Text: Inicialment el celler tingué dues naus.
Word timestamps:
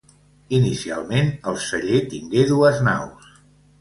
Inicialment 0.59 1.29
el 1.51 1.59
celler 1.67 2.01
tingué 2.15 2.47
dues 2.53 2.81
naus. 2.89 3.29